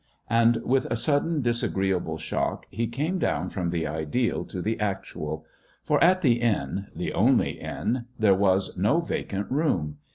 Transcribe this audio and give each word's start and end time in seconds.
And, 0.31 0.63
with 0.65 0.87
a 0.89 0.95
sudden 0.95 1.43
disagreeable 1.43 2.17
shock, 2.17 2.65
he 2.71 2.87
came 2.87 3.19
down 3.19 3.51
from 3.51 3.69
the 3.69 3.85
ideal 3.85 4.45
to 4.45 4.59
the 4.59 4.79
actual. 4.79 5.45
For 5.83 6.03
at 6.03 6.21
the 6.21 6.41
inn 6.41 6.87
the 6.95 7.13
only 7.13 7.59
inn 7.59 8.05
there 8.17 8.33
was 8.33 8.75
no 8.75 9.01
vacant 9.01 9.51
room. 9.51 9.99